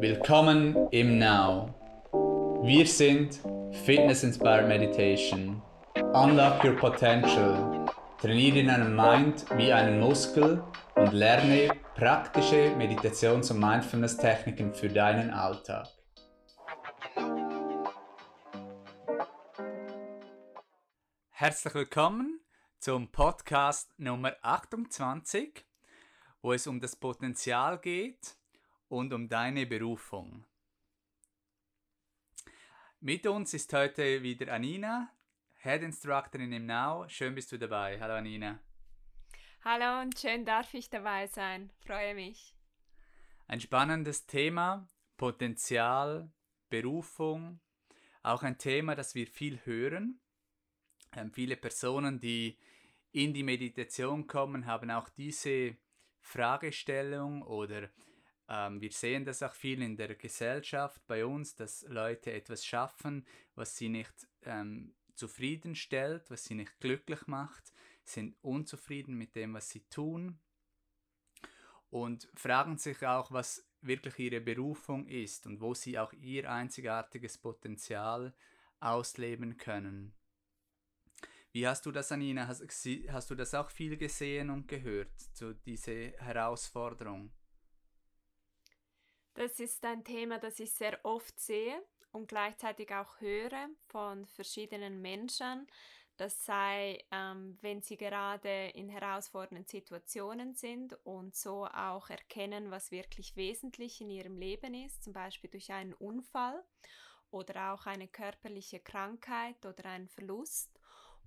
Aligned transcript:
Willkommen 0.00 0.88
im 0.92 1.18
Now. 1.18 1.74
Wir 2.62 2.86
sind 2.86 3.40
Fitness 3.84 4.22
Inspired 4.22 4.68
Meditation. 4.68 5.60
Unlock 6.14 6.62
your 6.62 6.76
potential. 6.76 7.84
Trainiere 8.20 8.64
deinen 8.64 8.94
Mind 8.94 9.44
wie 9.56 9.72
einen 9.72 9.98
Muskel 9.98 10.62
und 10.94 11.12
lerne 11.12 11.70
praktische 11.96 12.76
Meditations- 12.76 13.50
und 13.50 13.58
Mindfulness-Techniken 13.58 14.72
für 14.72 14.88
deinen 14.88 15.30
Alltag. 15.30 15.88
Herzlich 21.30 21.74
willkommen 21.74 22.40
zum 22.78 23.10
Podcast 23.10 23.92
Nummer 23.98 24.36
28, 24.42 25.66
wo 26.40 26.52
es 26.52 26.68
um 26.68 26.78
das 26.78 26.94
Potenzial 26.94 27.80
geht 27.80 28.38
und 28.88 29.12
um 29.12 29.28
deine 29.28 29.66
Berufung. 29.66 30.44
Mit 33.00 33.26
uns 33.26 33.54
ist 33.54 33.72
heute 33.72 34.22
wieder 34.22 34.52
Anina, 34.52 35.12
Head 35.60 35.82
Instructorin 35.82 36.52
im 36.52 36.66
Now. 36.66 37.08
Schön 37.08 37.34
bist 37.34 37.52
du 37.52 37.58
dabei. 37.58 38.00
Hallo 38.00 38.14
Anina. 38.14 38.60
Hallo 39.64 40.02
und 40.02 40.18
schön 40.18 40.44
darf 40.44 40.72
ich 40.74 40.88
dabei 40.88 41.26
sein. 41.26 41.70
Freue 41.84 42.14
mich. 42.14 42.54
Ein 43.46 43.60
spannendes 43.60 44.26
Thema, 44.26 44.88
Potenzial, 45.16 46.30
Berufung. 46.70 47.60
Auch 48.22 48.42
ein 48.42 48.58
Thema, 48.58 48.94
das 48.94 49.14
wir 49.14 49.26
viel 49.26 49.60
hören. 49.64 50.20
Ähm, 51.16 51.32
viele 51.32 51.56
Personen, 51.56 52.20
die 52.20 52.58
in 53.12 53.32
die 53.32 53.42
Meditation 53.42 54.26
kommen, 54.26 54.66
haben 54.66 54.90
auch 54.90 55.08
diese 55.08 55.76
Fragestellung 56.20 57.42
oder 57.42 57.88
ähm, 58.48 58.80
wir 58.80 58.92
sehen 58.92 59.24
das 59.24 59.42
auch 59.42 59.54
viel 59.54 59.82
in 59.82 59.96
der 59.96 60.14
Gesellschaft 60.14 61.06
bei 61.06 61.24
uns, 61.24 61.54
dass 61.54 61.82
Leute 61.88 62.32
etwas 62.32 62.64
schaffen, 62.64 63.26
was 63.54 63.76
sie 63.76 63.88
nicht 63.88 64.26
ähm, 64.42 64.94
zufriedenstellt, 65.14 66.30
was 66.30 66.44
sie 66.44 66.54
nicht 66.54 66.80
glücklich 66.80 67.26
macht, 67.26 67.72
sind 68.04 68.36
unzufrieden 68.42 69.16
mit 69.16 69.34
dem, 69.34 69.54
was 69.54 69.68
sie 69.68 69.80
tun 69.90 70.38
und 71.90 72.28
fragen 72.34 72.78
sich 72.78 73.06
auch, 73.06 73.30
was 73.32 73.66
wirklich 73.80 74.18
ihre 74.18 74.40
Berufung 74.40 75.06
ist 75.06 75.46
und 75.46 75.60
wo 75.60 75.74
sie 75.74 75.98
auch 75.98 76.12
ihr 76.14 76.50
einzigartiges 76.50 77.38
Potenzial 77.38 78.34
ausleben 78.80 79.56
können. 79.56 80.14
Wie 81.52 81.66
hast 81.66 81.86
du 81.86 81.92
das, 81.92 82.12
Anina? 82.12 82.46
Hast, 82.46 82.62
hast 82.62 83.30
du 83.30 83.34
das 83.34 83.54
auch 83.54 83.70
viel 83.70 83.96
gesehen 83.96 84.50
und 84.50 84.68
gehört, 84.68 85.18
zu 85.32 85.54
dieser 85.54 86.12
Herausforderung? 86.18 87.32
Das 89.38 89.60
ist 89.60 89.84
ein 89.84 90.02
Thema, 90.02 90.40
das 90.40 90.58
ich 90.58 90.72
sehr 90.72 90.98
oft 91.04 91.38
sehe 91.38 91.80
und 92.10 92.26
gleichzeitig 92.26 92.92
auch 92.92 93.20
höre 93.20 93.68
von 93.86 94.26
verschiedenen 94.26 95.00
Menschen. 95.00 95.68
Das 96.16 96.44
sei, 96.44 97.04
ähm, 97.12 97.56
wenn 97.60 97.80
sie 97.80 97.96
gerade 97.96 98.70
in 98.74 98.88
herausfordernden 98.88 99.64
Situationen 99.68 100.56
sind 100.56 100.98
und 101.04 101.36
so 101.36 101.66
auch 101.66 102.10
erkennen, 102.10 102.72
was 102.72 102.90
wirklich 102.90 103.36
wesentlich 103.36 104.00
in 104.00 104.10
ihrem 104.10 104.36
Leben 104.36 104.74
ist, 104.74 105.04
zum 105.04 105.12
Beispiel 105.12 105.50
durch 105.50 105.70
einen 105.70 105.92
Unfall 105.92 106.60
oder 107.30 107.72
auch 107.72 107.86
eine 107.86 108.08
körperliche 108.08 108.80
Krankheit 108.80 109.64
oder 109.64 109.84
einen 109.84 110.08
Verlust 110.08 110.77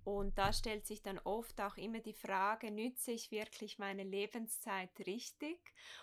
und 0.03 0.37
da 0.37 0.51
stellt 0.51 0.85
sich 0.85 1.01
dann 1.01 1.19
oft 1.19 1.59
auch 1.61 1.77
immer 1.77 1.99
die 1.99 2.13
Frage, 2.13 2.71
nütze 2.71 3.11
ich 3.11 3.31
wirklich 3.31 3.79
meine 3.79 4.03
Lebenszeit 4.03 4.89
richtig 5.05 5.59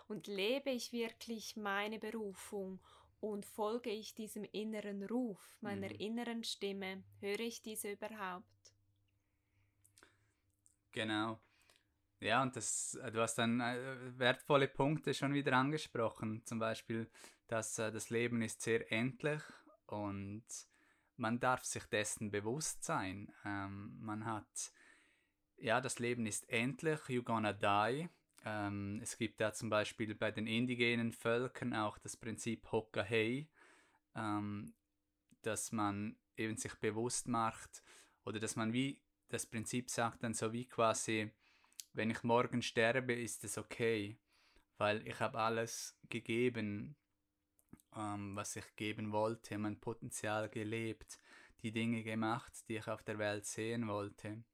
und 0.07 0.27
lebe 0.27 0.71
ich 0.71 0.93
wirklich 0.93 1.57
meine 1.57 1.99
Berufung 1.99 2.81
und 3.21 3.45
folge 3.45 3.91
ich 3.91 4.15
diesem 4.15 4.45
inneren 4.53 5.05
Ruf, 5.05 5.59
meiner 5.61 5.89
mhm. 5.89 5.97
inneren 5.97 6.45
Stimme, 6.45 7.03
höre 7.21 7.41
ich 7.41 7.63
diese 7.63 7.93
überhaupt? 7.93 8.45
Genau. 10.93 11.41
Ja, 12.21 12.43
und 12.43 12.57
das, 12.57 12.95
äh, 12.95 13.13
du 13.13 13.21
hast 13.21 13.37
dann 13.37 13.61
äh, 13.61 14.19
wertvolle 14.19 14.69
Punkte 14.69 15.15
schon 15.15 15.35
wieder 15.35 15.53
angesprochen. 15.53 16.45
Zum 16.45 16.59
Beispiel, 16.59 17.09
dass 17.47 17.79
äh, 17.79 17.93
das 17.93 18.11
Leben 18.11 18.43
ist 18.43 18.63
sehr 18.63 18.91
endlich 18.91 19.43
und 19.87 20.45
man 21.19 21.41
darf 21.41 21.65
sich 21.65 21.85
dessen 21.85 22.31
bewusst 22.31 22.85
sein. 22.85 23.33
Ähm, 23.45 23.97
man 24.01 24.25
hat, 24.25 24.73
ja, 25.57 25.81
das 25.81 25.99
Leben 25.99 26.27
ist 26.27 26.49
endlich, 26.49 27.01
you're 27.09 27.23
gonna 27.23 27.53
die. 27.53 28.09
Ähm, 28.45 29.01
es 29.03 29.19
gibt 29.19 29.41
da 29.41 29.53
zum 29.53 29.69
Beispiel 29.69 30.15
bei 30.15 30.31
den 30.31 30.47
indigenen 30.47 31.13
Völkern 31.13 31.75
auch 31.75 31.99
das 31.99 32.17
Prinzip 32.17 32.71
Hokkahei, 32.71 33.49
ähm, 34.15 34.75
dass 35.43 35.73
man 35.73 36.17
eben 36.37 36.57
sich 36.57 36.75
bewusst 36.77 37.27
macht 37.27 37.83
oder 38.25 38.39
dass 38.39 38.57
man 38.57 38.73
wie 38.73 39.01
das 39.29 39.45
Prinzip 39.45 39.91
sagt 39.91 40.23
dann 40.23 40.35
so 40.35 40.53
wie 40.53 40.67
quasi, 40.67 41.31
wenn 41.93 42.11
ich 42.11 42.23
morgen 42.23 42.63
sterbe, 42.63 43.13
ist 43.13 43.45
es 43.45 43.59
okay, 43.59 44.17
weil 44.79 45.07
ich 45.07 45.19
habe 45.21 45.39
alles 45.39 45.99
gegeben, 46.09 46.97
ähm, 47.99 48.37
was 48.37 48.57
ich 48.57 48.77
geben 48.77 49.13
wollte, 49.13 49.59
mein 49.59 49.81
Potenzial 49.81 50.49
gelebt, 50.49 51.19
die 51.63 51.73
Dinge 51.73 52.03
gemacht, 52.03 52.53
die 52.69 52.77
ich 52.77 52.87
auf 52.87 53.03
der 53.03 53.19
Welt 53.19 53.45
sehen 53.45 53.89
wollte. 53.89 54.45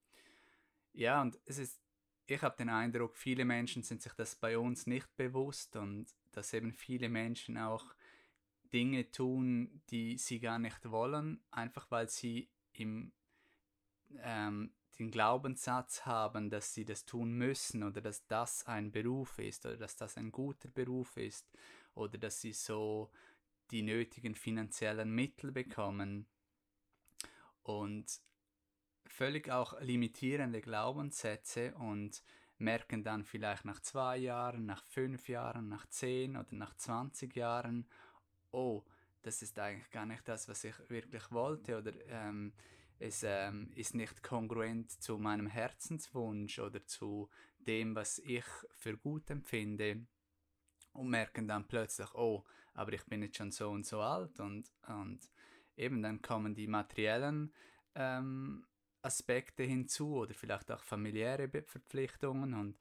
Ja, 0.92 1.20
und 1.20 1.38
es 1.44 1.58
ist, 1.58 1.80
ich 2.26 2.40
habe 2.42 2.56
den 2.56 2.70
Eindruck, 2.70 3.16
viele 3.16 3.44
Menschen 3.44 3.82
sind 3.82 4.02
sich 4.02 4.14
das 4.14 4.36
bei 4.36 4.58
uns 4.58 4.86
nicht 4.86 5.14
bewusst 5.16 5.76
und 5.76 6.06
dass 6.32 6.54
eben 6.54 6.72
viele 6.72 7.08
Menschen 7.08 7.58
auch 7.58 7.94
Dinge 8.72 9.10
tun, 9.10 9.82
die 9.90 10.16
sie 10.16 10.40
gar 10.40 10.58
nicht 10.58 10.90
wollen, 10.90 11.44
einfach 11.50 11.90
weil 11.90 12.08
sie 12.08 12.48
im 12.72 13.12
ähm, 14.22 14.72
den 14.98 15.10
Glaubenssatz 15.10 16.06
haben, 16.06 16.50
dass 16.50 16.72
sie 16.72 16.84
das 16.84 17.04
tun 17.04 17.32
müssen 17.32 17.82
oder 17.82 18.00
dass 18.00 18.26
das 18.26 18.66
ein 18.66 18.92
Beruf 18.92 19.38
ist 19.38 19.66
oder 19.66 19.76
dass 19.76 19.96
das 19.96 20.16
ein 20.16 20.30
guter 20.30 20.68
Beruf 20.68 21.16
ist 21.16 21.50
oder 21.94 22.18
dass 22.18 22.40
sie 22.40 22.52
so 22.52 23.10
die 23.74 23.82
nötigen 23.82 24.36
finanziellen 24.36 25.12
Mittel 25.12 25.50
bekommen. 25.50 26.26
Und 27.64 28.20
völlig 29.04 29.50
auch 29.50 29.80
limitierende 29.80 30.60
Glaubenssätze 30.60 31.74
und 31.74 32.22
merken 32.56 33.02
dann 33.02 33.24
vielleicht 33.24 33.64
nach 33.64 33.80
zwei 33.80 34.16
Jahren, 34.18 34.64
nach 34.64 34.84
fünf 34.84 35.28
Jahren, 35.28 35.68
nach 35.68 35.86
zehn 35.86 36.36
oder 36.36 36.54
nach 36.54 36.76
20 36.76 37.34
Jahren, 37.34 37.88
oh, 38.52 38.84
das 39.22 39.42
ist 39.42 39.58
eigentlich 39.58 39.90
gar 39.90 40.06
nicht 40.06 40.28
das, 40.28 40.48
was 40.48 40.62
ich 40.62 40.74
wirklich 40.88 41.32
wollte 41.32 41.76
oder 41.76 41.92
ähm, 42.06 42.52
es 43.00 43.24
ähm, 43.24 43.72
ist 43.74 43.96
nicht 43.96 44.22
kongruent 44.22 45.02
zu 45.02 45.18
meinem 45.18 45.48
Herzenswunsch 45.48 46.60
oder 46.60 46.86
zu 46.86 47.28
dem, 47.58 47.96
was 47.96 48.20
ich 48.20 48.44
für 48.76 48.96
gut 48.96 49.30
empfinde. 49.30 50.06
Und 50.92 51.08
merken 51.08 51.48
dann 51.48 51.66
plötzlich, 51.66 52.14
oh, 52.14 52.44
aber 52.74 52.92
ich 52.92 53.04
bin 53.04 53.22
jetzt 53.22 53.36
schon 53.36 53.50
so 53.50 53.70
und 53.70 53.86
so 53.86 54.00
alt 54.00 54.38
und, 54.40 54.70
und 54.88 55.20
eben 55.76 56.02
dann 56.02 56.20
kommen 56.22 56.54
die 56.54 56.66
materiellen 56.66 57.52
ähm, 57.94 58.66
Aspekte 59.02 59.62
hinzu 59.62 60.16
oder 60.16 60.34
vielleicht 60.34 60.70
auch 60.70 60.82
familiäre 60.82 61.48
Verpflichtungen 61.48 62.54
und 62.54 62.78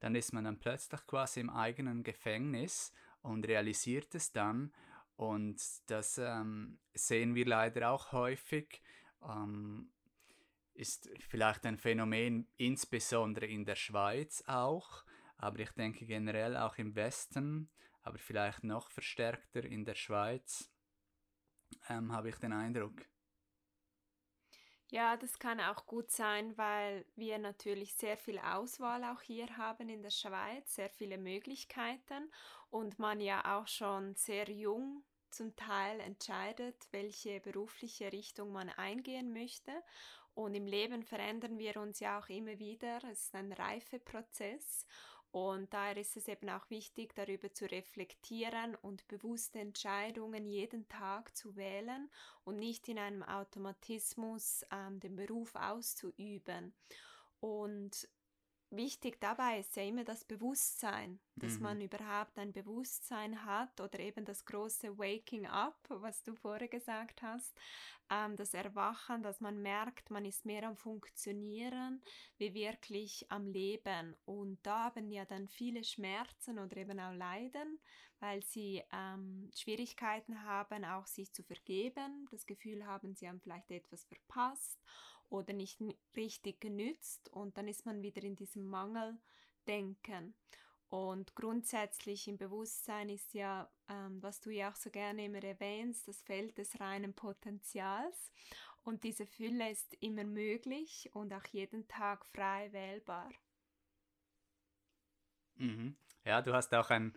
dann 0.00 0.14
ist 0.14 0.32
man 0.32 0.44
dann 0.44 0.58
plötzlich 0.58 1.06
quasi 1.06 1.40
im 1.40 1.50
eigenen 1.50 2.02
Gefängnis 2.02 2.92
und 3.22 3.46
realisiert 3.46 4.14
es 4.14 4.32
dann 4.32 4.72
und 5.16 5.60
das 5.86 6.18
ähm, 6.18 6.78
sehen 6.92 7.34
wir 7.34 7.46
leider 7.46 7.90
auch 7.90 8.12
häufig, 8.12 8.82
ähm, 9.22 9.90
ist 10.74 11.08
vielleicht 11.20 11.64
ein 11.66 11.78
Phänomen 11.78 12.48
insbesondere 12.56 13.46
in 13.46 13.64
der 13.64 13.76
Schweiz 13.76 14.42
auch, 14.46 15.04
aber 15.38 15.60
ich 15.60 15.70
denke 15.72 16.04
generell 16.04 16.56
auch 16.56 16.78
im 16.78 16.96
Westen, 16.96 17.70
aber 18.04 18.18
vielleicht 18.18 18.62
noch 18.62 18.90
verstärkter 18.90 19.64
in 19.64 19.84
der 19.84 19.94
Schweiz, 19.94 20.70
ähm, 21.88 22.12
habe 22.12 22.28
ich 22.28 22.36
den 22.36 22.52
Eindruck. 22.52 23.04
Ja, 24.90 25.16
das 25.16 25.38
kann 25.38 25.58
auch 25.60 25.86
gut 25.86 26.10
sein, 26.10 26.56
weil 26.56 27.04
wir 27.16 27.38
natürlich 27.38 27.94
sehr 27.94 28.16
viel 28.16 28.38
Auswahl 28.38 29.02
auch 29.04 29.22
hier 29.22 29.56
haben 29.56 29.88
in 29.88 30.02
der 30.02 30.10
Schweiz, 30.10 30.74
sehr 30.74 30.90
viele 30.90 31.18
Möglichkeiten 31.18 32.30
und 32.70 32.98
man 32.98 33.20
ja 33.20 33.58
auch 33.58 33.66
schon 33.66 34.14
sehr 34.14 34.48
jung 34.50 35.02
zum 35.30 35.56
Teil 35.56 35.98
entscheidet, 36.00 36.76
welche 36.92 37.40
berufliche 37.40 38.12
Richtung 38.12 38.52
man 38.52 38.68
eingehen 38.68 39.32
möchte. 39.32 39.72
Und 40.34 40.54
im 40.54 40.66
Leben 40.66 41.02
verändern 41.02 41.58
wir 41.58 41.76
uns 41.76 42.00
ja 42.00 42.18
auch 42.18 42.28
immer 42.28 42.58
wieder. 42.58 42.98
Es 43.10 43.26
ist 43.26 43.34
ein 43.34 43.52
Reifeprozess 43.52 44.86
und 45.34 45.74
daher 45.74 45.96
ist 45.96 46.16
es 46.16 46.28
eben 46.28 46.48
auch 46.48 46.70
wichtig, 46.70 47.12
darüber 47.16 47.52
zu 47.52 47.68
reflektieren 47.68 48.76
und 48.76 49.08
bewusste 49.08 49.58
Entscheidungen 49.58 50.46
jeden 50.46 50.88
Tag 50.88 51.36
zu 51.36 51.56
wählen 51.56 52.08
und 52.44 52.60
nicht 52.60 52.88
in 52.88 53.00
einem 53.00 53.24
Automatismus 53.24 54.64
ähm, 54.70 55.00
den 55.00 55.16
Beruf 55.16 55.56
auszuüben. 55.56 56.72
Und 57.40 58.08
wichtig 58.76 59.20
dabei 59.20 59.58
ist 59.60 59.76
ja 59.76 59.82
immer 59.84 60.04
das 60.04 60.24
Bewusstsein, 60.24 61.20
dass 61.38 61.58
Mhm. 61.58 61.60
man 61.60 61.80
überhaupt 61.80 62.38
ein 62.38 62.52
Bewusstsein 62.52 63.44
hat 63.44 63.80
oder 63.80 63.98
eben 64.00 64.24
das 64.24 64.44
große 64.44 64.98
Waking 64.98 65.46
Up, 65.46 65.78
was 65.88 66.22
du 66.22 66.34
vorher 66.34 66.68
gesagt 66.68 67.22
hast, 67.22 67.54
ähm, 68.10 68.36
das 68.36 68.54
Erwachen, 68.54 69.22
dass 69.22 69.40
man 69.40 69.60
merkt, 69.62 70.10
man 70.10 70.24
ist 70.24 70.44
mehr 70.46 70.64
am 70.68 70.76
Funktionieren 70.76 72.02
wie 72.38 72.54
wirklich 72.54 73.26
am 73.30 73.46
Leben. 73.46 74.14
Und 74.24 74.58
da 74.64 74.84
haben 74.84 75.10
ja 75.10 75.24
dann 75.24 75.48
viele 75.48 75.84
Schmerzen 75.84 76.58
oder 76.58 76.76
eben 76.76 77.00
auch 77.00 77.14
Leiden, 77.14 77.78
weil 78.20 78.42
sie 78.42 78.82
ähm, 78.92 79.50
Schwierigkeiten 79.54 80.42
haben, 80.44 80.84
auch 80.84 81.06
sich 81.06 81.32
zu 81.32 81.42
vergeben, 81.42 82.26
das 82.30 82.46
Gefühl 82.46 82.86
haben, 82.86 83.14
sie 83.14 83.28
haben 83.28 83.40
vielleicht 83.40 83.70
etwas 83.70 84.04
verpasst 84.04 84.80
oder 85.34 85.52
nicht 85.52 85.80
richtig 86.16 86.60
genützt 86.60 87.28
und 87.30 87.58
dann 87.58 87.68
ist 87.68 87.84
man 87.86 88.02
wieder 88.02 88.22
in 88.22 88.36
diesem 88.36 88.66
Mangeldenken. 88.66 90.34
Und 90.88 91.34
grundsätzlich 91.34 92.28
im 92.28 92.38
Bewusstsein 92.38 93.08
ist 93.08 93.34
ja, 93.34 93.68
ähm, 93.88 94.22
was 94.22 94.40
du 94.40 94.50
ja 94.50 94.70
auch 94.70 94.76
so 94.76 94.90
gerne 94.90 95.24
immer 95.24 95.42
erwähnst, 95.42 96.06
das 96.06 96.22
Feld 96.22 96.56
des 96.56 96.78
reinen 96.78 97.14
Potenzials. 97.14 98.30
Und 98.84 99.02
diese 99.02 99.26
Fülle 99.26 99.70
ist 99.70 99.94
immer 100.00 100.22
möglich 100.22 101.10
und 101.12 101.32
auch 101.32 101.46
jeden 101.50 101.88
Tag 101.88 102.24
frei 102.26 102.72
wählbar. 102.72 103.32
Mhm. 105.56 105.96
Ja, 106.24 106.42
du 106.42 106.52
hast 106.52 106.72
auch 106.74 106.90
ein, 106.90 107.12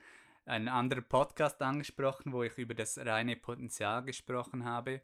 einen 0.46 0.69
anderen 0.69 1.08
Podcast 1.08 1.62
angesprochen, 1.62 2.34
wo 2.34 2.42
ich 2.42 2.58
über 2.58 2.74
das 2.74 2.98
reine 2.98 3.36
Potenzial 3.36 4.04
gesprochen 4.04 4.66
habe. 4.66 5.02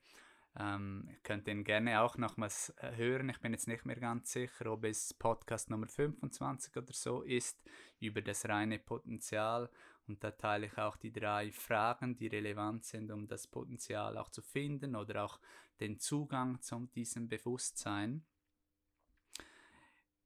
Ähm, 0.60 1.08
ihr 1.10 1.18
könnt 1.24 1.48
den 1.48 1.64
gerne 1.64 2.02
auch 2.02 2.18
nochmals 2.18 2.70
äh, 2.78 2.96
hören. 2.96 3.30
Ich 3.30 3.40
bin 3.40 3.54
jetzt 3.54 3.68
nicht 3.68 3.86
mehr 3.86 3.96
ganz 3.96 4.32
sicher, 4.32 4.72
ob 4.72 4.84
es 4.84 5.14
Podcast 5.14 5.70
Nummer 5.72 5.88
25 5.88 6.78
oder 6.78 6.94
so 6.94 7.24
ist, 7.24 7.64
über 8.00 8.22
das 8.22 8.48
reine 8.48 8.78
Potenzial. 8.78 9.70
Und 10.08 10.24
da 10.24 10.32
teile 10.32 10.68
ich 10.68 10.78
auch 10.78 10.98
die 10.98 11.12
drei 11.12 11.52
Fragen, 11.52 12.16
die 12.16 12.28
relevant 12.28 12.84
sind, 12.86 13.10
um 13.10 13.28
das 13.28 13.48
Potenzial 13.48 14.18
auch 14.18 14.30
zu 14.30 14.42
finden 14.42 14.96
oder 14.96 15.26
auch 15.26 15.40
den 15.80 15.98
Zugang 15.98 16.62
zu 16.62 16.88
diesem 16.94 17.30
Bewusstsein. 17.30 18.24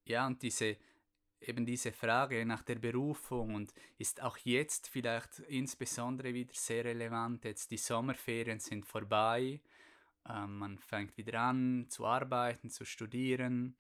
Ja, 0.04 0.28
und 0.28 0.42
diese, 0.42 0.78
eben 1.40 1.66
diese 1.66 1.92
Frage 1.92 2.46
nach 2.46 2.64
der 2.64 2.76
Berufung 2.76 3.56
und 3.56 3.74
ist 3.98 4.22
auch 4.22 4.38
jetzt 4.38 4.88
vielleicht 4.88 5.40
insbesondere 5.40 6.34
wieder 6.34 6.54
sehr 6.54 6.86
relevant. 6.86 7.46
Jetzt 7.46 7.72
die 7.72 7.78
Sommerferien 7.78 8.60
sind 8.60 8.86
vorbei, 8.86 9.62
ähm, 10.30 10.58
man 10.58 10.78
fängt 10.80 11.18
wieder 11.18 11.42
an 11.42 11.86
zu 11.90 12.06
arbeiten, 12.06 12.70
zu 12.70 12.86
studieren. 12.86 13.76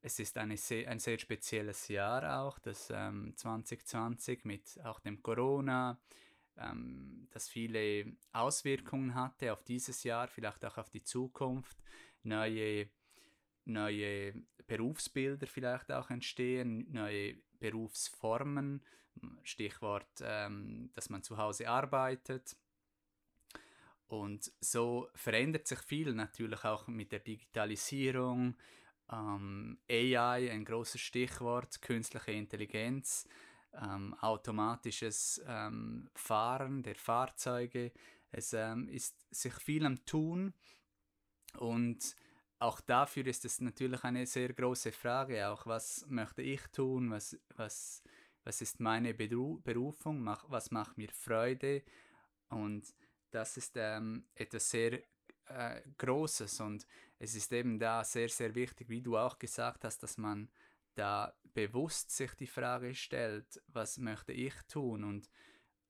Es 0.00 0.18
ist 0.18 0.36
eine 0.36 0.56
sehr, 0.56 0.90
ein 0.90 0.98
sehr 0.98 1.18
spezielles 1.18 1.88
Jahr 1.88 2.42
auch, 2.42 2.58
das 2.58 2.90
ähm, 2.90 3.32
2020 3.36 4.44
mit 4.44 4.78
auch 4.84 5.00
dem 5.00 5.22
Corona, 5.22 5.98
ähm, 6.58 7.26
das 7.30 7.48
viele 7.48 8.16
Auswirkungen 8.32 9.14
hatte 9.14 9.52
auf 9.52 9.62
dieses 9.64 10.04
Jahr, 10.04 10.28
vielleicht 10.28 10.64
auch 10.64 10.78
auf 10.78 10.90
die 10.90 11.02
Zukunft, 11.02 11.78
neue 12.22 12.88
neue 13.66 14.34
Berufsbilder 14.66 15.46
vielleicht 15.46 15.90
auch 15.92 16.10
entstehen, 16.10 16.86
neue 16.90 17.36
Berufsformen, 17.58 18.82
Stichwort, 19.42 20.20
ähm, 20.22 20.90
dass 20.94 21.08
man 21.08 21.22
zu 21.22 21.38
Hause 21.38 21.68
arbeitet. 21.68 22.56
Und 24.14 24.52
so 24.60 25.08
verändert 25.14 25.66
sich 25.66 25.80
viel 25.80 26.14
natürlich 26.14 26.64
auch 26.64 26.86
mit 26.86 27.10
der 27.10 27.18
Digitalisierung, 27.18 28.56
ähm, 29.10 29.78
AI, 29.90 30.50
ein 30.52 30.64
großes 30.64 31.00
Stichwort, 31.00 31.82
künstliche 31.82 32.30
Intelligenz, 32.30 33.26
ähm, 33.72 34.14
automatisches 34.20 35.42
ähm, 35.48 36.08
Fahren 36.14 36.84
der 36.84 36.94
Fahrzeuge. 36.94 37.90
Es 38.30 38.52
ähm, 38.52 38.88
ist 38.88 39.26
sich 39.34 39.54
viel 39.54 39.84
am 39.84 40.04
Tun. 40.04 40.54
Und 41.58 42.14
auch 42.60 42.80
dafür 42.80 43.26
ist 43.26 43.44
es 43.44 43.60
natürlich 43.60 44.04
eine 44.04 44.26
sehr 44.26 44.52
große 44.52 44.92
Frage, 44.92 45.48
auch 45.48 45.66
was 45.66 46.06
möchte 46.08 46.42
ich 46.42 46.62
tun, 46.68 47.10
was, 47.10 47.36
was, 47.56 48.04
was 48.44 48.62
ist 48.62 48.78
meine 48.78 49.12
Beru 49.12 49.60
Berufung, 49.60 50.20
mach, 50.22 50.48
was 50.48 50.70
macht 50.70 50.96
mir 50.98 51.10
Freude? 51.10 51.82
Und 52.48 52.94
das 53.34 53.56
ist 53.56 53.72
ähm, 53.76 54.26
etwas 54.34 54.70
sehr 54.70 55.02
äh, 55.46 55.82
Großes 55.98 56.60
und 56.60 56.86
es 57.18 57.34
ist 57.34 57.52
eben 57.52 57.78
da 57.78 58.04
sehr, 58.04 58.28
sehr 58.28 58.54
wichtig, 58.54 58.88
wie 58.88 59.02
du 59.02 59.16
auch 59.16 59.38
gesagt 59.38 59.84
hast, 59.84 60.02
dass 60.02 60.16
man 60.16 60.50
da 60.94 61.34
bewusst 61.52 62.10
sich 62.10 62.34
die 62.34 62.46
Frage 62.46 62.94
stellt, 62.94 63.60
was 63.66 63.98
möchte 63.98 64.32
ich 64.32 64.54
tun 64.68 65.04
und 65.04 65.28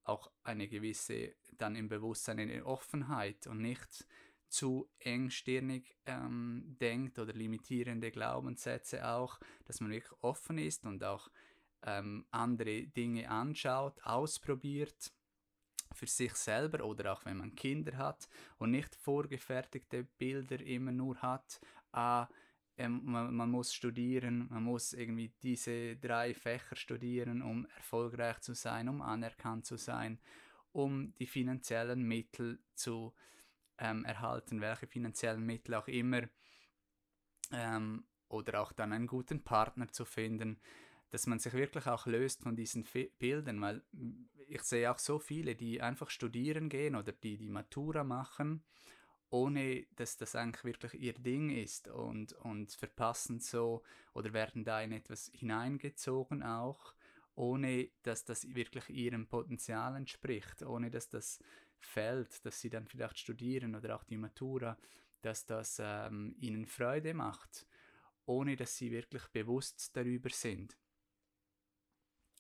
auch 0.05 0.31
eine 0.43 0.69
gewisse, 0.69 1.35
dann 1.53 1.77
im 1.77 1.89
Bewusstsein 1.89 2.39
eine 2.39 2.65
Offenheit 2.65 3.47
und 3.47 3.61
nicht 3.61 4.07
zu 4.49 4.89
engstirnig 4.99 5.97
ähm, 6.07 6.77
denkt 6.81 7.19
oder 7.19 7.33
limitierende 7.33 8.11
Glaubenssätze 8.11 9.07
auch, 9.07 9.41
dass 9.65 9.81
man 9.81 9.91
wirklich 9.91 10.13
offen 10.21 10.59
ist 10.59 10.85
und 10.85 11.03
auch 11.03 11.29
ähm, 11.83 12.25
andere 12.31 12.87
Dinge 12.87 13.29
anschaut, 13.29 14.03
ausprobiert 14.05 15.13
für 15.95 16.07
sich 16.07 16.35
selber 16.35 16.85
oder 16.85 17.13
auch 17.13 17.25
wenn 17.25 17.39
man 17.39 17.55
Kinder 17.55 17.97
hat 17.97 18.29
und 18.59 18.71
nicht 18.71 18.95
vorgefertigte 18.97 20.05
Bilder 20.19 20.61
immer 20.61 20.93
nur 20.93 21.17
hat, 21.23 21.61
ah, 21.93 22.29
ähm, 22.77 23.01
man, 23.05 23.35
man, 23.35 23.51
muss 23.51 23.73
studieren, 23.73 24.49
man 24.51 24.65
muss 24.65 24.93
irgendwie 24.93 25.33
diese 25.43 25.97
drei 25.97 26.35
Fächer 26.35 26.77
studieren, 26.77 27.43
um 27.43 27.67
erfolgreich 27.77 28.41
zu 28.41 28.55
sein, 28.55 28.89
um 28.89 29.01
anerkannt 29.01 29.65
zu 29.65 29.77
sein, 29.77 30.19
um 30.73 31.15
die 31.15 31.27
finanziellen 31.27 32.03
Mittel 32.03 32.59
zu 32.75 33.15
ähm, 33.79 34.05
erhalten, 34.05 34.61
welche 34.61 34.87
finanziellen 34.87 35.45
Mittel 35.45 35.75
auch 35.75 35.87
immer, 35.87 36.23
ähm, 37.53 38.05
oder 38.29 38.61
auch 38.61 38.73
dann 38.73 38.93
einen 38.93 39.07
guten 39.07 39.45
Partner 39.45 39.89
zu 39.89 40.05
finden, 40.05 40.61
dass 41.15 41.29
man 41.29 41.39
sich 41.39 41.53
wirklich 41.53 41.87
auch 41.87 42.07
löst 42.07 42.43
von 42.43 42.57
diesen 42.57 42.83
Fe 42.83 43.09
Bildern, 43.21 43.61
weil 43.61 43.85
ich 44.49 44.63
sehe 44.63 44.91
auch 44.91 44.99
so 44.99 45.21
viele, 45.21 45.55
die 45.55 45.81
einfach 45.81 46.11
studieren 46.11 46.69
gehen 46.69 46.97
oder 46.97 47.13
die 47.13 47.37
die 47.37 47.51
Matura 47.51 48.03
machen, 48.03 48.65
ohne 49.31 49.87
dass 49.95 50.17
das 50.17 50.35
eigentlich 50.35 50.65
wirklich 50.65 50.95
ihr 50.95 51.13
Ding 51.13 51.51
ist 51.51 51.87
und, 51.87 52.33
und 52.33 52.73
verpassen 52.73 53.39
so 53.39 53.85
oder 54.13 54.33
werden 54.33 54.65
da 54.65 54.83
in 54.83 54.91
etwas 54.91 55.31
hineingezogen 55.33 56.43
auch, 56.43 56.97
ohne 57.37 57.91
dass 58.03 58.25
das 58.25 58.53
wirklich 58.53 58.91
ihrem 58.91 59.29
Potenzial 59.29 59.95
entspricht, 59.95 60.65
ohne 60.65 60.91
dass 60.91 61.11
das 61.11 61.39
Feld, 61.79 62.45
dass 62.45 62.61
sie 62.61 62.71
dann 62.71 62.89
vielleicht 62.89 63.21
studieren 63.21 63.77
oder 63.77 63.95
auch 63.95 64.03
die 64.03 64.17
Matura, 64.17 64.77
dass 65.23 65.47
das 65.47 65.77
ähm, 65.81 66.35
ihnen 66.41 66.67
Freude 66.67 67.15
macht, 67.15 67.69
ohne 68.27 68.57
dass 68.57 68.77
sie 68.77 68.91
wirklich 68.91 69.29
bewusst 69.29 69.97
darüber 69.97 70.31
sind. 70.31 70.77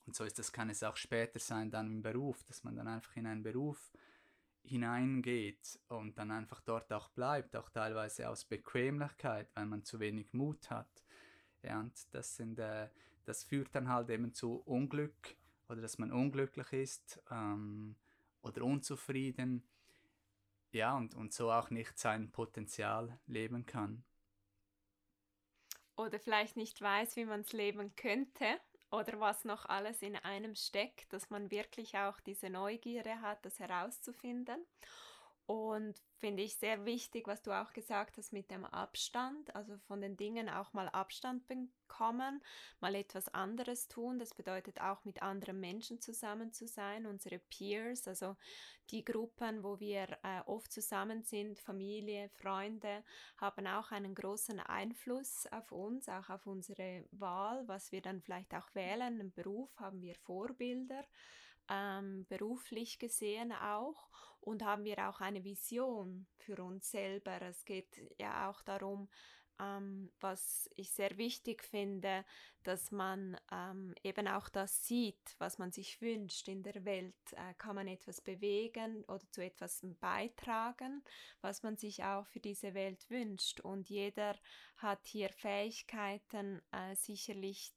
Und 0.06 0.14
so 0.14 0.24
ist 0.24 0.38
das, 0.38 0.52
kann 0.52 0.70
es 0.70 0.82
auch 0.82 0.96
später 0.96 1.38
sein, 1.38 1.70
dann 1.70 1.86
im 1.86 2.02
Beruf, 2.02 2.42
dass 2.44 2.62
man 2.64 2.76
dann 2.76 2.88
einfach 2.88 3.16
in 3.16 3.26
einen 3.26 3.42
Beruf 3.42 3.92
hineingeht 4.62 5.78
und 5.88 6.18
dann 6.18 6.30
einfach 6.30 6.60
dort 6.62 6.92
auch 6.92 7.08
bleibt, 7.10 7.54
auch 7.56 7.68
teilweise 7.70 8.28
aus 8.28 8.44
Bequemlichkeit, 8.44 9.48
weil 9.54 9.66
man 9.66 9.84
zu 9.84 10.00
wenig 10.00 10.32
Mut 10.32 10.70
hat. 10.70 11.04
Ja, 11.62 11.80
und 11.80 11.92
das 12.12 12.36
sind, 12.36 12.58
äh, 12.58 12.88
das 13.24 13.44
führt 13.44 13.74
dann 13.74 13.88
halt 13.88 14.10
eben 14.10 14.32
zu 14.34 14.56
Unglück 14.64 15.36
oder 15.68 15.80
dass 15.80 15.98
man 15.98 16.12
unglücklich 16.12 16.72
ist 16.72 17.22
ähm, 17.30 17.96
oder 18.42 18.62
unzufrieden. 18.64 19.66
Ja, 20.72 20.96
und, 20.96 21.14
und 21.14 21.32
so 21.32 21.50
auch 21.50 21.70
nicht 21.70 21.98
sein 21.98 22.30
Potenzial 22.30 23.18
leben 23.26 23.64
kann. 23.64 24.04
Oder 25.96 26.18
vielleicht 26.18 26.56
nicht 26.56 26.80
weiß, 26.80 27.16
wie 27.16 27.24
man 27.24 27.42
es 27.42 27.52
leben 27.52 27.94
könnte 27.94 28.58
oder 28.94 29.20
was 29.20 29.44
noch 29.44 29.66
alles 29.66 30.02
in 30.02 30.16
einem 30.16 30.54
steckt, 30.54 31.12
dass 31.12 31.30
man 31.30 31.50
wirklich 31.50 31.96
auch 31.98 32.20
diese 32.20 32.50
Neugierde 32.50 33.20
hat, 33.20 33.44
das 33.44 33.58
herauszufinden. 33.58 34.64
Und 35.46 36.00
finde 36.20 36.42
ich 36.42 36.56
sehr 36.56 36.86
wichtig, 36.86 37.26
was 37.26 37.42
du 37.42 37.52
auch 37.52 37.74
gesagt 37.74 38.16
hast 38.16 38.32
mit 38.32 38.50
dem 38.50 38.64
Abstand, 38.64 39.54
also 39.54 39.76
von 39.86 40.00
den 40.00 40.16
Dingen 40.16 40.48
auch 40.48 40.72
mal 40.72 40.88
Abstand 40.88 41.46
bekommen, 41.46 42.42
mal 42.80 42.94
etwas 42.94 43.28
anderes 43.28 43.88
tun. 43.88 44.18
Das 44.18 44.32
bedeutet 44.32 44.80
auch 44.80 45.04
mit 45.04 45.22
anderen 45.22 45.60
Menschen 45.60 46.00
zusammen 46.00 46.54
zu 46.54 46.66
sein, 46.66 47.04
unsere 47.04 47.38
Peers, 47.38 48.08
also 48.08 48.36
die 48.90 49.04
Gruppen, 49.04 49.62
wo 49.62 49.80
wir 49.80 50.08
äh, 50.22 50.40
oft 50.46 50.72
zusammen 50.72 51.24
sind, 51.24 51.58
Familie, 51.58 52.30
Freunde, 52.30 53.04
haben 53.36 53.66
auch 53.66 53.92
einen 53.92 54.14
großen 54.14 54.60
Einfluss 54.60 55.46
auf 55.52 55.72
uns, 55.72 56.08
auch 56.08 56.30
auf 56.30 56.46
unsere 56.46 57.04
Wahl, 57.10 57.68
was 57.68 57.92
wir 57.92 58.00
dann 58.00 58.22
vielleicht 58.22 58.54
auch 58.54 58.74
wählen. 58.74 59.20
Im 59.20 59.30
Beruf 59.32 59.78
haben 59.78 60.00
wir 60.00 60.14
Vorbilder. 60.14 61.04
Ähm, 61.70 62.26
beruflich 62.28 62.98
gesehen 62.98 63.52
auch 63.52 64.10
und 64.40 64.62
haben 64.62 64.84
wir 64.84 65.08
auch 65.08 65.20
eine 65.20 65.44
Vision 65.44 66.26
für 66.36 66.62
uns 66.62 66.90
selber. 66.90 67.40
Es 67.42 67.64
geht 67.64 68.00
ja 68.18 68.50
auch 68.50 68.60
darum, 68.62 69.08
ähm, 69.60 70.10
was 70.20 70.68
ich 70.76 70.90
sehr 70.90 71.16
wichtig 71.16 71.62
finde, 71.62 72.24
dass 72.62 72.90
man 72.90 73.36
ähm, 73.52 73.94
eben 74.02 74.26
auch 74.26 74.48
das 74.48 74.86
sieht, 74.86 75.36
was 75.38 75.58
man 75.58 75.70
sich 75.70 76.00
wünscht 76.00 76.48
in 76.48 76.62
der 76.62 76.84
Welt. 76.84 77.14
Äh, 77.32 77.54
kann 77.54 77.76
man 77.76 77.88
etwas 77.88 78.20
bewegen 78.20 79.04
oder 79.04 79.24
zu 79.30 79.42
etwas 79.42 79.80
beitragen, 80.00 81.02
was 81.40 81.62
man 81.62 81.76
sich 81.76 82.04
auch 82.04 82.26
für 82.26 82.40
diese 82.40 82.74
Welt 82.74 83.08
wünscht. 83.10 83.60
Und 83.60 83.88
jeder 83.88 84.36
hat 84.76 85.06
hier 85.06 85.28
Fähigkeiten 85.30 86.60
äh, 86.72 86.96
sicherlich 86.96 87.72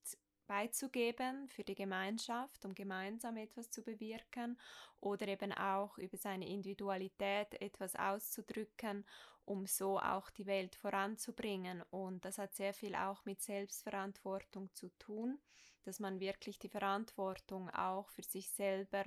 beizugeben 0.48 1.48
für 1.50 1.63
die 1.63 1.75
Gemeinschaft, 1.75 2.66
um 2.66 2.74
gemeinsam 2.74 3.38
etwas 3.38 3.70
zu 3.70 3.84
bewirken 3.84 4.58
oder 5.00 5.27
eben 5.27 5.51
auch 5.54 5.98
über 5.98 6.18
seine 6.18 6.48
Individualität 6.48 7.62
etwas 7.62 7.96
auszudrücken 7.96 9.06
um 9.48 9.66
so 9.66 9.98
auch 9.98 10.30
die 10.30 10.46
Welt 10.46 10.75
voranzubringen. 10.75 11.82
Und 11.89 12.25
das 12.25 12.38
hat 12.38 12.54
sehr 12.54 12.74
viel 12.74 12.96
auch 12.96 13.24
mit 13.24 13.42
Selbstverantwortung 13.42 14.74
zu 14.74 14.89
tun, 15.00 15.39
dass 15.84 16.00
man 16.01 16.20
wirklich 16.20 16.60
die 16.60 16.68
Verantwortung 16.70 17.70
auch 17.70 18.10
für 18.10 18.24
sich 18.24 18.50
selber 18.51 19.06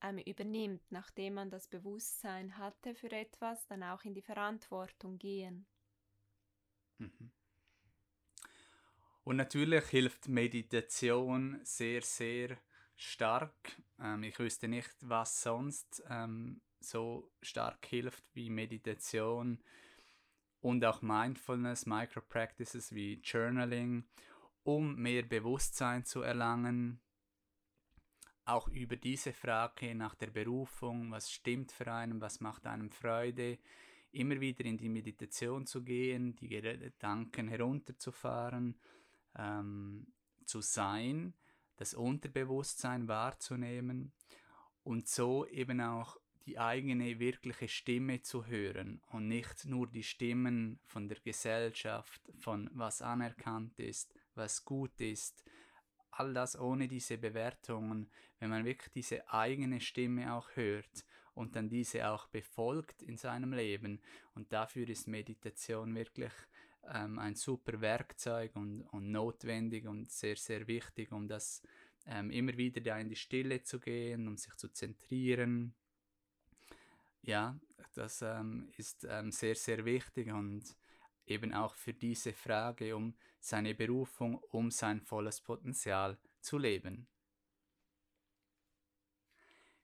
ähm, 0.00 0.18
übernimmt, 0.18 0.82
nachdem 0.90 1.34
man 1.34 1.50
das 1.50 1.66
Bewusstsein 1.66 2.56
hatte 2.56 2.94
für 2.94 3.10
etwas, 3.10 3.66
dann 3.66 3.82
auch 3.82 4.04
in 4.04 4.14
die 4.14 4.22
Verantwortung 4.22 5.18
gehen. 5.18 5.66
Mhm. 7.00 7.30
Und 9.24 9.36
natürlich 9.36 9.84
hilft 9.86 10.28
Meditation 10.28 11.60
sehr, 11.62 12.02
sehr 12.02 12.56
stark. 12.96 13.80
Ähm, 13.98 14.22
ich 14.22 14.38
wüsste 14.38 14.68
nicht, 14.68 14.94
was 15.00 15.42
sonst 15.42 16.02
ähm, 16.08 16.60
so 16.80 17.30
stark 17.42 17.86
hilft 17.86 18.24
wie 18.34 18.50
Meditation 18.50 19.58
und 20.60 20.84
auch 20.84 21.02
Mindfulness, 21.02 21.86
Micro-Practices 21.86 22.94
wie 22.94 23.20
Journaling, 23.22 24.04
um 24.62 24.96
mehr 24.96 25.22
Bewusstsein 25.22 26.04
zu 26.04 26.22
erlangen. 26.22 27.00
Auch 28.44 28.68
über 28.68 28.96
diese 28.96 29.32
Frage 29.32 29.94
nach 29.94 30.14
der 30.14 30.30
Berufung, 30.30 31.10
was 31.10 31.30
stimmt 31.30 31.72
für 31.72 31.92
einen, 31.92 32.20
was 32.20 32.40
macht 32.40 32.66
einem 32.66 32.90
Freude, 32.90 33.58
immer 34.12 34.40
wieder 34.40 34.64
in 34.64 34.76
die 34.76 34.88
Meditation 34.88 35.66
zu 35.66 35.82
gehen, 35.84 36.34
die 36.36 36.48
Gedanken 36.48 37.48
herunterzufahren, 37.48 38.76
ähm, 39.36 40.06
zu 40.44 40.60
sein, 40.60 41.34
das 41.76 41.94
Unterbewusstsein 41.94 43.08
wahrzunehmen 43.08 44.12
und 44.82 45.08
so 45.08 45.46
eben 45.46 45.80
auch 45.80 46.16
die 46.46 46.58
eigene 46.58 47.18
wirkliche 47.18 47.68
Stimme 47.68 48.22
zu 48.22 48.46
hören 48.46 49.02
und 49.10 49.28
nicht 49.28 49.66
nur 49.66 49.86
die 49.86 50.02
Stimmen 50.02 50.80
von 50.84 51.08
der 51.08 51.18
Gesellschaft, 51.20 52.20
von 52.38 52.68
was 52.72 53.02
anerkannt 53.02 53.78
ist, 53.78 54.14
was 54.34 54.64
gut 54.64 55.00
ist, 55.00 55.44
all 56.10 56.34
das 56.34 56.58
ohne 56.58 56.88
diese 56.88 57.18
Bewertungen, 57.18 58.10
wenn 58.38 58.50
man 58.50 58.64
wirklich 58.64 58.92
diese 58.92 59.30
eigene 59.30 59.80
Stimme 59.80 60.34
auch 60.34 60.48
hört 60.54 61.04
und 61.34 61.56
dann 61.56 61.68
diese 61.68 62.10
auch 62.10 62.26
befolgt 62.26 63.02
in 63.02 63.16
seinem 63.16 63.52
Leben. 63.52 64.00
Und 64.34 64.52
dafür 64.52 64.88
ist 64.88 65.08
Meditation 65.08 65.94
wirklich 65.94 66.32
ähm, 66.88 67.18
ein 67.18 67.34
super 67.34 67.80
Werkzeug 67.80 68.56
und, 68.56 68.82
und, 68.82 69.10
notwendig 69.10 69.86
und 69.86 70.10
sehr, 70.10 70.36
sehr 70.36 70.66
wichtig, 70.66 71.12
um 71.12 71.28
das 71.28 71.62
ähm, 72.06 72.30
immer 72.30 72.56
wieder 72.56 72.80
da 72.80 72.98
in 72.98 73.08
die 73.08 73.16
Stille 73.16 73.62
zu 73.62 73.80
gehen, 73.80 74.26
um 74.28 74.36
sich 74.36 74.54
zu 74.56 74.72
zentrieren, 74.72 75.74
ja, 77.22 77.58
das 77.94 78.22
ähm, 78.22 78.68
ist 78.76 79.06
ähm, 79.08 79.30
sehr, 79.30 79.54
sehr 79.54 79.84
wichtig 79.84 80.32
und 80.32 80.64
eben 81.26 81.52
auch 81.52 81.74
für 81.74 81.92
diese 81.92 82.32
Frage 82.32 82.96
um 82.96 83.14
seine 83.40 83.74
Berufung, 83.74 84.36
um 84.50 84.70
sein 84.70 85.00
volles 85.00 85.40
Potenzial 85.40 86.18
zu 86.40 86.58
leben. 86.58 87.06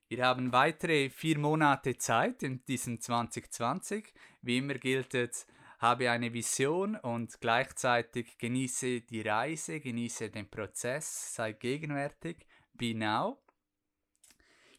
Wir 0.09 0.25
haben 0.25 0.53
weitere 0.53 1.09
vier 1.09 1.37
Monate 1.37 1.97
Zeit 1.97 2.41
in 2.41 2.63
diesem 2.65 3.01
2020. 3.01 4.13
Wie 4.41 4.57
immer 4.57 4.75
gilt 4.75 5.13
es, 5.13 5.45
habe 5.77 6.09
eine 6.09 6.33
Vision 6.33 6.95
und 6.95 7.39
gleichzeitig 7.39 8.37
genieße 8.37 9.01
die 9.01 9.21
Reise, 9.21 9.79
genieße 9.79 10.29
den 10.29 10.49
Prozess, 10.49 11.35
sei 11.35 11.53
gegenwärtig, 11.53 12.47
be 12.73 12.95
now. 12.95 13.37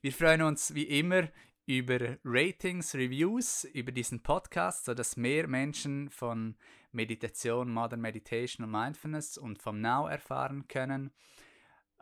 Wir 0.00 0.12
freuen 0.12 0.42
uns 0.42 0.74
wie 0.74 0.84
immer 0.84 1.28
über 1.66 2.16
Ratings, 2.24 2.94
Reviews, 2.94 3.64
über 3.64 3.92
diesen 3.92 4.22
Podcast, 4.22 4.86
sodass 4.86 5.16
mehr 5.16 5.46
Menschen 5.46 6.08
von 6.08 6.56
Meditation, 6.92 7.70
Modern 7.70 8.00
Meditation 8.00 8.64
und 8.64 8.70
Mindfulness 8.70 9.36
und 9.38 9.60
vom 9.60 9.80
Now 9.80 10.08
erfahren 10.08 10.66
können. 10.66 11.12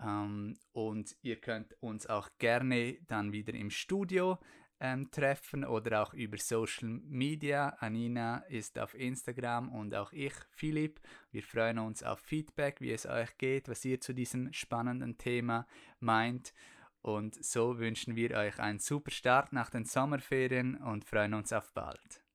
Ähm, 0.01 0.57
und 0.73 1.17
ihr 1.23 1.41
könnt 1.41 1.75
uns 1.83 2.07
auch 2.07 2.29
gerne 2.39 2.99
dann 3.09 3.33
wieder 3.33 3.55
im 3.55 3.71
Studio 3.71 4.39
ähm, 4.81 5.11
treffen 5.11 5.65
oder 5.65 6.03
auch 6.03 6.15
über 6.15 6.37
Social 6.39 6.89
Media. 6.89 7.71
Anina 7.81 8.39
ist 8.49 8.79
auf 8.79 8.95
Instagram 8.95 9.71
und 9.71 9.95
auch 9.95 10.13
ich, 10.13 10.35
Philipp. 10.51 11.01
Wir 11.31 11.43
freuen 11.43 11.79
uns 11.79 12.03
auf 12.03 12.21
Feedback, 12.21 12.81
wie 12.81 12.93
es 12.93 13.07
euch 13.07 13.37
geht, 13.39 13.69
was 13.69 13.85
ihr 13.85 14.01
zu 14.01 14.13
diesem 14.13 14.53
spannenden 14.53 15.19
Thema 15.19 15.67
meint. 16.01 16.53
Und 17.01 17.43
so 17.45 17.79
wünschen 17.79 18.17
wir 18.17 18.33
euch 18.33 18.59
einen 18.59 18.81
super 18.81 19.11
Start 19.11 19.53
nach 19.53 19.71
den 19.71 19.85
Sommerferien 19.85 20.77
und 20.77 21.05
freuen 21.05 21.35
uns 21.35 21.53
auf 21.53 21.73
bald. 21.73 22.26